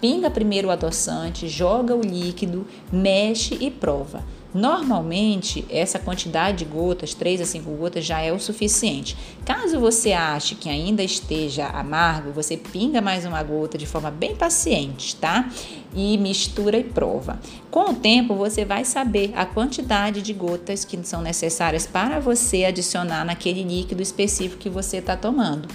Pinga 0.00 0.30
primeiro 0.30 0.68
o 0.68 0.70
adoçante, 0.70 1.46
joga 1.46 1.94
o 1.94 2.00
líquido, 2.00 2.66
mexe 2.90 3.58
e 3.60 3.70
prova. 3.70 4.24
Normalmente, 4.54 5.64
essa 5.70 5.98
quantidade 5.98 6.58
de 6.58 6.64
gotas, 6.64 7.14
3 7.14 7.40
a 7.40 7.46
5 7.46 7.70
gotas, 7.70 8.04
já 8.04 8.20
é 8.20 8.30
o 8.30 8.38
suficiente. 8.38 9.16
Caso 9.44 9.80
você 9.80 10.12
ache 10.12 10.54
que 10.54 10.68
ainda 10.68 11.02
esteja 11.02 11.66
amargo, 11.68 12.32
você 12.32 12.56
pinga 12.56 13.00
mais 13.00 13.24
uma 13.24 13.42
gota 13.42 13.78
de 13.78 13.86
forma 13.86 14.10
bem 14.10 14.36
paciente, 14.36 15.16
tá? 15.16 15.50
E 15.94 16.18
mistura 16.18 16.76
e 16.76 16.84
prova. 16.84 17.40
Com 17.70 17.90
o 17.90 17.94
tempo, 17.94 18.34
você 18.34 18.64
vai 18.64 18.84
saber 18.84 19.32
a 19.34 19.46
quantidade 19.46 20.20
de 20.20 20.32
gotas 20.34 20.84
que 20.84 20.98
são 21.02 21.22
necessárias 21.22 21.86
para 21.86 22.20
você 22.20 22.64
adicionar 22.64 23.24
naquele 23.24 23.62
líquido 23.62 24.02
específico 24.02 24.60
que 24.60 24.68
você 24.68 24.98
está 24.98 25.16
tomando. 25.16 25.66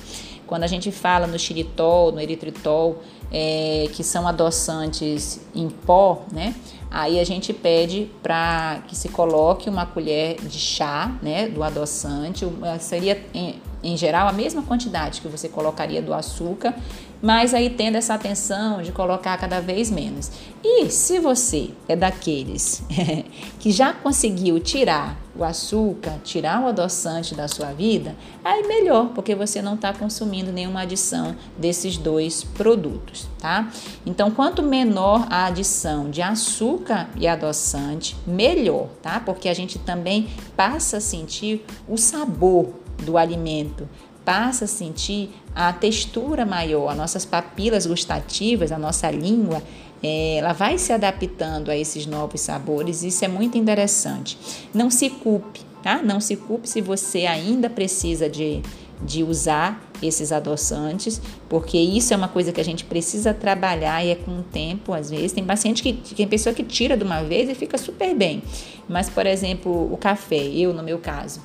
Quando 0.48 0.64
a 0.64 0.68
gente 0.68 0.92
fala 0.92 1.28
no 1.28 1.38
xilitol, 1.38 2.12
no 2.12 2.20
eritritol, 2.20 3.04
é, 3.32 3.90
que 3.94 4.04
são 4.04 4.28
adoçantes 4.28 5.42
em 5.54 5.70
pó, 5.70 6.24
né? 6.32 6.56
Aí 6.90 7.20
a 7.20 7.24
gente 7.26 7.52
pede 7.52 8.10
para 8.24 8.82
que 8.88 8.96
se 8.96 9.10
coloque 9.10 9.70
uma 9.70 9.86
colher 9.86 10.38
de 10.42 10.58
chá, 10.58 11.12
né, 11.22 11.50
do 11.50 11.62
adoçante, 11.62 12.48
seria 12.80 13.22
em, 13.34 13.62
em 13.84 13.98
geral 13.98 14.28
a 14.28 14.32
mesma 14.32 14.62
quantidade 14.64 15.20
que 15.20 15.28
você 15.28 15.50
colocaria 15.50 16.02
do 16.02 16.14
açúcar, 16.14 16.74
mas 17.22 17.54
aí 17.54 17.70
tendo 17.70 17.98
essa 17.98 18.14
atenção 18.14 18.82
de 18.82 18.94
colocar 18.94 19.38
cada 19.38 19.60
vez 19.60 19.92
menos. 19.92 20.32
E 20.64 20.90
se 20.90 21.20
você 21.20 21.72
é 21.90 21.96
daqueles 21.96 22.82
que 23.60 23.70
já 23.72 23.92
conseguiu 23.92 24.58
tirar 24.60 25.18
o 25.38 25.44
açúcar, 25.44 26.20
tirar 26.24 26.62
o 26.64 26.68
adoçante 26.68 27.36
da 27.36 27.48
sua 27.48 27.72
vida, 27.74 28.16
aí 28.44 28.68
melhor, 28.68 29.10
porque 29.14 29.36
você 29.36 29.62
não 29.62 29.76
está 29.76 29.94
consumindo 29.94 30.52
nenhuma 30.52 30.82
adição 30.82 31.36
desses 31.58 31.98
dois 31.98 32.44
produtos, 32.44 33.28
tá? 33.40 33.72
Então, 34.06 34.32
quanto 34.32 34.64
menor 34.64 35.28
a 35.30 35.46
adição 35.46 36.10
de 36.10 36.22
açúcar 36.22 37.10
e 37.16 37.28
adoçante, 37.28 38.16
melhor, 38.26 38.88
tá? 39.02 39.20
Porque 39.20 39.48
a 39.48 39.54
gente 39.54 39.78
também 39.78 40.28
passa 40.56 40.98
a 40.98 41.02
sentir 41.02 41.64
o 41.88 41.98
sabor 41.98 42.70
do 43.04 43.18
alimento, 43.18 43.88
passa 44.26 44.66
a 44.66 44.68
sentir 44.68 45.30
a 45.56 45.72
textura 45.72 46.46
maior, 46.46 46.90
as 46.90 46.98
nossas 46.98 47.26
papilas 47.26 47.86
gustativas, 47.86 48.72
a 48.72 48.78
nossa 48.78 49.10
língua, 49.10 49.64
ela 50.04 50.54
vai 50.54 50.78
se 50.78 50.94
adaptando 50.94 51.70
a 51.70 51.78
esses 51.78 52.06
novos 52.06 52.42
sabores, 52.42 53.04
isso 53.04 53.26
é 53.26 53.28
muito 53.28 53.58
interessante. 53.58 54.38
Não 54.74 54.90
se 54.90 55.10
culpe, 55.10 55.62
tá? 55.82 56.02
Não 56.04 56.20
se 56.20 56.36
culpe 56.36 56.70
se 56.70 56.82
você 56.82 57.26
ainda 57.26 57.70
precisa 57.70 58.30
de, 58.30 58.62
de 59.02 59.24
usar 59.24 59.84
esses 60.02 60.32
adoçantes, 60.32 61.20
porque 61.50 61.78
isso 61.78 62.14
é 62.14 62.18
uma 62.18 62.28
coisa 62.28 62.52
que 62.52 62.62
a 62.62 62.64
gente 62.64 62.84
precisa 62.84 63.34
trabalhar 63.34 64.06
e 64.06 64.12
é 64.12 64.16
com 64.16 64.40
o 64.40 64.44
tempo, 64.44 64.94
às 64.94 65.10
vezes. 65.10 65.32
Tem 65.32 65.44
paciente 65.44 65.82
que 65.82 65.94
tem 66.16 66.28
pessoa 66.28 66.54
que 66.54 66.64
tira 66.64 66.96
de 66.96 67.04
uma 67.04 67.24
vez 67.24 67.50
e 67.50 67.56
fica 67.56 67.78
super 67.78 68.14
bem. 68.14 68.44
Mas, 68.88 69.10
por 69.10 69.26
exemplo, 69.26 69.92
o 69.92 69.98
café, 69.98 70.46
eu 70.48 70.74
no 70.74 70.84
meu 70.84 71.00
caso, 71.00 71.42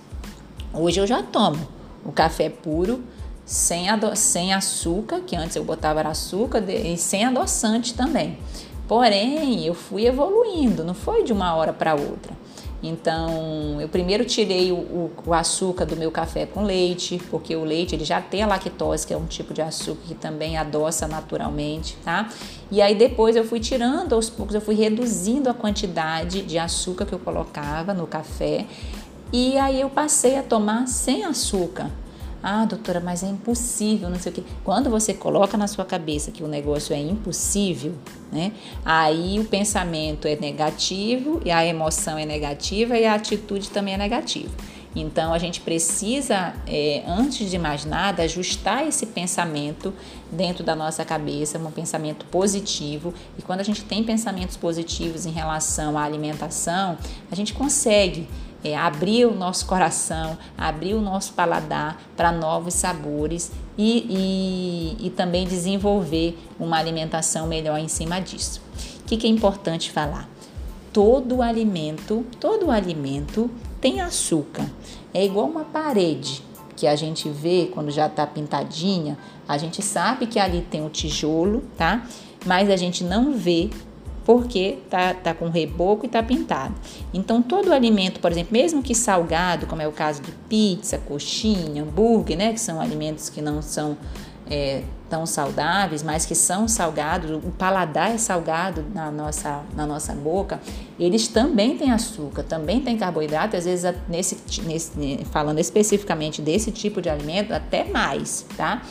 hoje 0.75 1.01
eu 1.01 1.07
já 1.07 1.23
tomo 1.23 1.67
o 2.05 2.13
café 2.13 2.51
puro, 2.51 3.03
sem, 3.53 3.85
sem 4.17 4.55
açúcar, 4.55 5.21
que 5.21 5.37
antes 5.37 5.57
eu 5.57 5.63
botava 5.63 6.01
açúcar, 6.01 6.65
e 6.71 6.97
sem 6.97 7.27
adoçante 7.27 7.93
também. 7.93 8.39
Porém, 8.89 9.67
eu 9.67 9.75
fui 9.75 10.07
evoluindo, 10.07 10.83
não 10.83 10.95
foi 10.95 11.23
de 11.23 11.35
uma 11.35 11.55
hora 11.55 11.71
para 11.71 11.95
outra. 11.95 12.33
Então, 12.83 13.79
eu 13.79 13.89
primeiro 13.89 14.25
tirei 14.25 14.73
o, 14.73 14.77
o, 14.77 15.11
o, 15.27 15.35
açúcar 15.35 15.85
do 15.85 15.95
meu 15.95 16.11
café 16.11 16.47
com 16.47 16.65
leite, 16.65 17.21
porque 17.31 17.55
o 17.55 17.63
leite 17.63 17.95
ele 17.95 18.07
já 18.07 18.23
tem 18.23 18.43
a 18.43 18.47
lactose, 18.47 19.07
que 19.07 19.13
é 19.13 19.17
um 19.17 19.27
tipo 19.27 19.53
de 19.53 19.61
açúcar 19.61 20.01
que 20.09 20.15
também 20.15 20.57
adoça 20.57 21.07
naturalmente, 21.07 21.97
tá? 22.03 22.31
E 22.71 22.81
aí 22.81 22.95
depois 22.95 23.37
eu 23.37 23.45
fui 23.45 23.61
tirando 23.61 24.15
aos 24.15 24.31
poucos, 24.31 24.55
eu 24.55 24.63
fui 24.63 24.75
reduzindo 24.75 25.51
a 25.51 25.55
quantidade 25.55 26.43
de 26.43 26.59
açúcar 26.59 27.05
que 27.05 27.13
eu 27.13 27.19
colocava 27.19 27.93
no 27.93 28.07
café. 28.07 28.67
E 29.31 29.59
aí 29.59 29.81
eu 29.81 29.91
passei 29.91 30.39
a 30.39 30.43
tomar 30.43 30.89
sem 30.89 31.25
açúcar. 31.25 31.91
Ah, 32.43 32.65
doutora, 32.65 32.99
mas 32.99 33.23
é 33.23 33.29
impossível, 33.29 34.11
não 34.11 34.19
sei 34.19 34.33
o 34.33 34.35
quê. 34.35 34.43
Quando 34.65 34.91
você 34.91 35.15
coloca 35.15 35.57
na 35.57 35.69
sua 35.69 35.85
cabeça 35.85 36.33
que 36.33 36.43
o 36.43 36.49
negócio 36.49 36.93
é 36.93 36.99
impossível, 36.99 37.95
né? 38.33 38.53
Aí 38.85 39.39
o 39.39 39.45
pensamento 39.45 40.27
é 40.27 40.35
negativo 40.35 41.41
e 41.45 41.51
a 41.53 41.65
emoção 41.65 42.19
é 42.19 42.27
negativa 42.27 42.99
e 42.99 43.07
a 43.07 43.15
atitude 43.15 43.71
também 43.71 43.95
é 43.95 43.97
negativa. 43.97 44.51
Então 44.95 45.33
a 45.33 45.39
gente 45.39 45.61
precisa, 45.61 46.55
é, 46.67 47.03
antes 47.07 47.51
de 47.51 47.59
mais 47.59 47.85
nada, 47.85 48.25
ajustar 48.25 48.87
esse 48.87 49.07
pensamento 49.07 49.95
dentro 50.31 50.63
da 50.63 50.75
nossa 50.75 51.05
cabeça, 51.05 51.59
um 51.59 51.71
pensamento 51.71 52.27
positivo. 52.27 53.15
E 53.39 53.43
quando 53.43 53.61
a 53.61 53.65
gente 53.65 53.85
tem 53.85 54.05
pensamentos 54.05 54.57
positivos 54.57 55.25
em 55.25 55.31
relação 55.31 55.97
à 55.97 56.03
alimentação, 56.03 56.99
a 57.31 57.35
gente 57.35 57.55
consegue 57.55 58.29
é, 58.65 58.77
abrir 58.77 59.27
o 59.27 59.35
nosso 59.35 59.67
coração, 59.67 60.39
abrir 60.57 60.95
o 60.95 61.01
nosso 61.01 61.33
paladar 61.33 62.01
para 62.17 62.31
novos 62.31 62.75
sabores 62.75 63.51
e, 63.77 64.97
e, 65.01 65.07
e, 65.07 65.11
também 65.11 65.47
desenvolver 65.47 66.39
uma 66.59 66.79
alimentação 66.79 67.47
melhor 67.47 67.79
em 67.79 67.89
cima 67.89 68.21
disso. 68.21 68.61
O 69.01 69.05
que, 69.07 69.17
que 69.17 69.27
é 69.27 69.31
importante 69.31 69.91
falar? 69.91 70.29
Todo 70.93 71.43
alimento, 71.43 72.25
todo 72.39 72.71
alimento 72.71 73.51
tem 73.81 74.01
açúcar. 74.01 74.71
É 75.13 75.25
igual 75.25 75.47
uma 75.47 75.65
parede 75.65 76.43
que 76.77 76.87
a 76.87 76.95
gente 76.97 77.29
vê 77.29 77.71
quando 77.73 77.91
já 77.91 78.07
está 78.07 78.27
pintadinha. 78.27 79.17
A 79.49 79.59
gente 79.59 79.83
sabe 79.83 80.27
que 80.27 80.39
ali 80.39 80.63
tem 80.63 80.85
o 80.85 80.91
tijolo, 80.91 81.63
tá? 81.77 82.07
Mas 82.45 82.69
a 82.71 82.77
gente 82.77 83.05
não 83.05 83.33
vê 83.33 83.71
porque 84.25 84.79
tá, 84.89 85.15
tá 85.15 85.35
com 85.35 85.49
reboco 85.49 86.07
e 86.07 86.09
tá 86.09 86.23
pintado. 86.23 86.75
Então, 87.13 87.43
todo 87.43 87.73
alimento, 87.73 88.21
por 88.21 88.31
exemplo, 88.31 88.53
mesmo 88.53 88.83
que 88.83 88.95
salgado, 88.95 89.67
como 89.67 89.83
é 89.83 89.89
o 89.89 89.93
caso 89.93 90.23
de 90.23 90.33
pizza, 90.49 90.99
coxinha, 90.99 91.83
hambúrguer, 91.83 92.37
né, 92.37 92.53
que 92.53 92.61
são 92.61 92.81
alimentos 92.81 93.29
que 93.29 93.43
não 93.43 93.61
são 93.61 93.97
é, 94.49 94.83
tão 95.09 95.27
saudáveis, 95.27 96.03
mas 96.03 96.25
que 96.25 96.35
são 96.35 96.67
salgados, 96.67 97.31
o 97.31 97.51
paladar 97.51 98.11
é 98.11 98.19
salgado 98.19 98.85
na 98.95 99.11
nossa, 99.11 99.63
na 99.75 99.87
nossa 99.87 100.15
boca, 100.15 100.61
eles 100.99 101.29
também 101.29 101.77
têm 101.77 101.91
açúcar, 101.91 102.43
também 102.43 102.81
têm 102.81 102.97
carboidrato, 102.97 103.57
às 103.57 103.65
vezes 103.65 103.95
nesse, 104.09 104.39
nesse, 104.63 105.25
falando 105.31 105.59
especificamente 105.59 106.41
desse 106.41 106.71
tipo 106.71 107.03
de 107.03 107.11
alimento, 107.11 107.53
até 107.53 107.85
mais, 107.85 108.47
tá? 108.57 108.83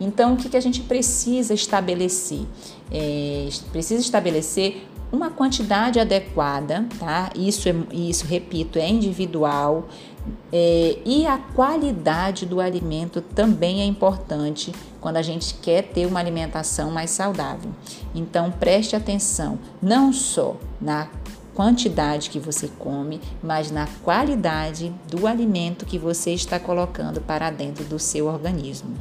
Então, 0.00 0.32
o 0.32 0.36
que, 0.36 0.48
que 0.48 0.56
a 0.56 0.60
gente 0.60 0.80
precisa 0.80 1.52
estabelecer? 1.52 2.46
É, 2.90 3.48
precisa 3.72 4.00
estabelecer 4.00 4.86
uma 5.12 5.30
quantidade 5.30 5.98
adequada, 5.98 6.86
tá? 6.98 7.30
Isso, 7.34 7.68
é, 7.68 7.74
isso 7.92 8.26
repito, 8.26 8.78
é 8.78 8.88
individual. 8.88 9.88
É, 10.52 10.98
e 11.04 11.26
a 11.26 11.38
qualidade 11.38 12.44
do 12.46 12.60
alimento 12.60 13.20
também 13.20 13.80
é 13.80 13.84
importante 13.84 14.72
quando 15.00 15.16
a 15.16 15.22
gente 15.22 15.54
quer 15.54 15.82
ter 15.82 16.06
uma 16.06 16.20
alimentação 16.20 16.90
mais 16.90 17.10
saudável. 17.10 17.72
Então, 18.14 18.50
preste 18.50 18.94
atenção 18.94 19.58
não 19.80 20.12
só 20.12 20.56
na 20.80 21.08
quantidade 21.54 22.30
que 22.30 22.38
você 22.38 22.68
come, 22.78 23.20
mas 23.42 23.70
na 23.70 23.88
qualidade 24.02 24.92
do 25.08 25.26
alimento 25.26 25.84
que 25.84 25.98
você 25.98 26.32
está 26.32 26.58
colocando 26.60 27.20
para 27.20 27.50
dentro 27.50 27.84
do 27.84 27.98
seu 27.98 28.26
organismo. 28.26 28.94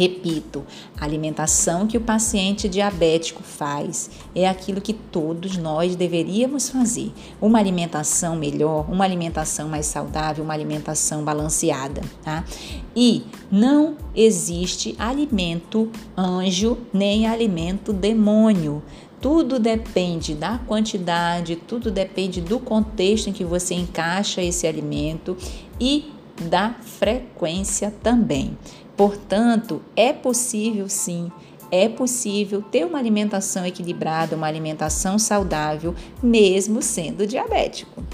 Repito, 0.00 0.64
a 0.98 1.04
alimentação 1.04 1.86
que 1.86 1.98
o 1.98 2.00
paciente 2.00 2.70
diabético 2.70 3.42
faz 3.42 4.08
é 4.34 4.48
aquilo 4.48 4.80
que 4.80 4.94
todos 4.94 5.58
nós 5.58 5.94
deveríamos 5.94 6.70
fazer. 6.70 7.12
Uma 7.38 7.58
alimentação 7.58 8.34
melhor, 8.34 8.90
uma 8.90 9.04
alimentação 9.04 9.68
mais 9.68 9.84
saudável, 9.84 10.42
uma 10.42 10.54
alimentação 10.54 11.22
balanceada, 11.22 12.00
tá? 12.24 12.46
E 12.96 13.24
não 13.52 13.94
existe 14.16 14.96
alimento 14.98 15.90
anjo 16.16 16.78
nem 16.94 17.26
alimento 17.26 17.92
demônio. 17.92 18.82
Tudo 19.20 19.58
depende 19.58 20.34
da 20.34 20.56
quantidade, 20.56 21.56
tudo 21.56 21.90
depende 21.90 22.40
do 22.40 22.58
contexto 22.58 23.28
em 23.28 23.34
que 23.34 23.44
você 23.44 23.74
encaixa 23.74 24.40
esse 24.40 24.66
alimento 24.66 25.36
e 25.78 26.10
da 26.40 26.74
frequência 26.80 27.92
também. 28.02 28.56
Portanto, 29.00 29.80
é 29.96 30.12
possível 30.12 30.86
sim, 30.86 31.32
é 31.70 31.88
possível 31.88 32.60
ter 32.60 32.84
uma 32.84 32.98
alimentação 32.98 33.64
equilibrada, 33.64 34.36
uma 34.36 34.46
alimentação 34.46 35.18
saudável, 35.18 35.94
mesmo 36.22 36.82
sendo 36.82 37.26
diabético. 37.26 38.04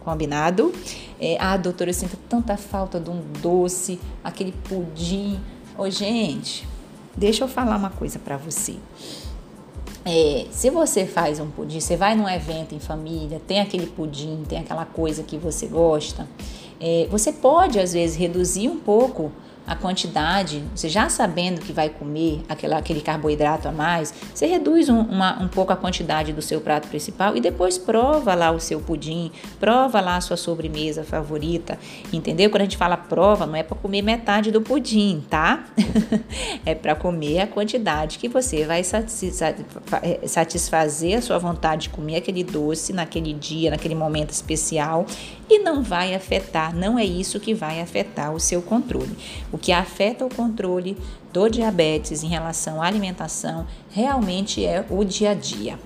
Combinado? 0.00 0.72
É, 1.20 1.36
ah, 1.38 1.58
doutora, 1.58 1.90
eu 1.90 1.94
sinto 1.94 2.16
tanta 2.30 2.56
falta 2.56 2.98
de 2.98 3.10
um 3.10 3.20
doce, 3.42 4.00
aquele 4.24 4.52
pudim. 4.52 5.38
Ô, 5.76 5.90
gente, 5.90 6.66
deixa 7.14 7.44
eu 7.44 7.48
falar 7.48 7.76
uma 7.76 7.90
coisa 7.90 8.18
para 8.18 8.38
você. 8.38 8.76
É, 10.02 10.46
se 10.50 10.70
você 10.70 11.04
faz 11.04 11.40
um 11.40 11.50
pudim, 11.50 11.78
você 11.78 11.94
vai 11.94 12.14
num 12.14 12.26
evento 12.26 12.74
em 12.74 12.80
família, 12.80 13.38
tem 13.46 13.60
aquele 13.60 13.84
pudim, 13.84 14.44
tem 14.48 14.60
aquela 14.60 14.86
coisa 14.86 15.22
que 15.22 15.36
você 15.36 15.66
gosta, 15.66 16.26
é, 16.80 17.06
você 17.10 17.34
pode 17.34 17.78
às 17.78 17.92
vezes 17.92 18.16
reduzir 18.16 18.70
um 18.70 18.80
pouco 18.80 19.30
a 19.66 19.74
quantidade, 19.76 20.62
você 20.74 20.88
já 20.88 21.08
sabendo 21.08 21.60
que 21.60 21.72
vai 21.72 21.88
comer 21.88 22.42
aquela, 22.48 22.78
aquele 22.78 23.00
carboidrato 23.00 23.68
a 23.68 23.72
mais, 23.72 24.12
você 24.34 24.46
reduz 24.46 24.88
um, 24.88 25.00
uma, 25.00 25.40
um 25.42 25.48
pouco 25.48 25.72
a 25.72 25.76
quantidade 25.76 26.32
do 26.32 26.42
seu 26.42 26.60
prato 26.60 26.88
principal 26.88 27.36
e 27.36 27.40
depois 27.40 27.78
prova 27.78 28.34
lá 28.34 28.50
o 28.50 28.58
seu 28.60 28.80
pudim, 28.80 29.30
prova 29.60 30.00
lá 30.00 30.16
a 30.16 30.20
sua 30.20 30.36
sobremesa 30.36 31.04
favorita, 31.04 31.78
entendeu? 32.12 32.50
Quando 32.50 32.62
a 32.62 32.64
gente 32.64 32.76
fala 32.76 32.96
prova, 32.96 33.46
não 33.46 33.56
é 33.56 33.62
para 33.62 33.76
comer 33.76 34.02
metade 34.02 34.50
do 34.50 34.60
pudim, 34.60 35.24
tá? 35.30 35.64
é 36.66 36.74
para 36.74 36.94
comer 36.94 37.40
a 37.40 37.46
quantidade 37.46 38.18
que 38.18 38.28
você 38.28 38.64
vai 38.64 38.82
satisfazer 40.26 41.18
a 41.18 41.22
sua 41.22 41.38
vontade 41.38 41.82
de 41.82 41.88
comer 41.90 42.16
aquele 42.16 42.44
doce 42.44 42.92
naquele 42.92 43.32
dia, 43.32 43.70
naquele 43.70 43.94
momento 43.94 44.30
especial 44.30 45.06
e 45.48 45.58
não 45.58 45.82
vai 45.82 46.14
afetar, 46.14 46.74
não 46.74 46.98
é 46.98 47.04
isso 47.04 47.38
que 47.38 47.52
vai 47.52 47.80
afetar 47.80 48.32
o 48.32 48.40
seu 48.40 48.62
controle. 48.62 49.14
O 49.52 49.58
que 49.58 49.70
afeta 49.70 50.24
o 50.24 50.34
controle 50.34 50.96
do 51.32 51.48
diabetes 51.48 52.22
em 52.22 52.28
relação 52.28 52.82
à 52.82 52.86
alimentação 52.86 53.66
realmente 53.90 54.64
é 54.64 54.84
o 54.88 55.04
dia 55.04 55.32
a 55.32 55.34
dia. 55.34 55.78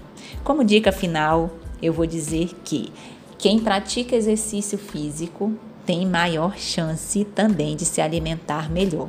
Como 0.45 0.65
dica 0.65 0.93
final, 0.93 1.51
eu 1.83 1.93
vou 1.93 2.07
dizer 2.07 2.51
que 2.65 2.93
quem 3.37 3.59
pratica 3.59 4.15
exercício 4.15 4.79
físico 4.79 5.53
tem 5.85 6.05
maior 6.07 6.57
chance 6.57 7.25
também 7.25 7.77
de 7.77 7.85
se 7.85 8.01
alimentar 8.01 8.71
melhor. 8.71 9.09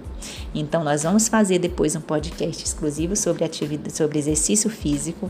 Então, 0.54 0.84
nós 0.84 1.04
vamos 1.04 1.28
fazer 1.28 1.58
depois 1.58 1.96
um 1.96 2.02
podcast 2.02 2.64
exclusivo 2.64 3.16
sobre 3.16 3.44
atividade, 3.44 3.96
sobre 3.96 4.20
exercício 4.20 4.70
físico 4.70 5.30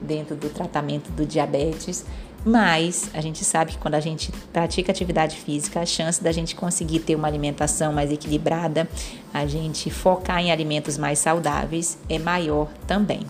dentro 0.00 0.34
do 0.36 0.48
tratamento 0.48 1.10
do 1.12 1.26
diabetes 1.26 2.04
mas 2.46 3.10
a 3.12 3.20
gente 3.20 3.44
sabe 3.44 3.72
que 3.72 3.78
quando 3.78 3.96
a 3.96 4.00
gente 4.00 4.30
pratica 4.52 4.92
atividade 4.92 5.36
física, 5.36 5.80
a 5.80 5.84
chance 5.84 6.22
da 6.22 6.30
gente 6.30 6.54
conseguir 6.54 7.00
ter 7.00 7.16
uma 7.16 7.26
alimentação 7.26 7.92
mais 7.92 8.12
equilibrada, 8.12 8.88
a 9.34 9.44
gente 9.46 9.90
focar 9.90 10.38
em 10.38 10.52
alimentos 10.52 10.96
mais 10.96 11.18
saudáveis 11.18 11.98
é 12.08 12.20
maior 12.20 12.68
também. 12.86 13.20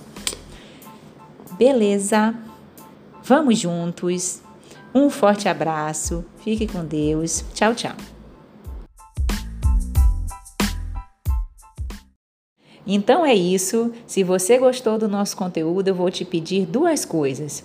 Beleza? 1.52 2.34
Vamos 3.24 3.58
juntos. 3.58 4.42
Um 4.94 5.08
forte 5.08 5.48
abraço. 5.48 6.22
Fique 6.44 6.66
com 6.66 6.84
Deus. 6.84 7.42
Tchau, 7.54 7.74
tchau. 7.74 7.96
Então 12.86 13.26
é 13.26 13.34
isso. 13.34 13.92
Se 14.06 14.22
você 14.22 14.58
gostou 14.58 14.96
do 14.96 15.08
nosso 15.08 15.36
conteúdo, 15.36 15.88
eu 15.88 15.94
vou 15.94 16.10
te 16.10 16.24
pedir 16.24 16.66
duas 16.66 17.04
coisas. 17.04 17.64